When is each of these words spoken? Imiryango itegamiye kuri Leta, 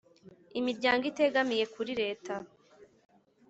Imiryango 0.59 1.03
itegamiye 1.11 1.63
kuri 1.73 1.91
Leta, 2.01 2.35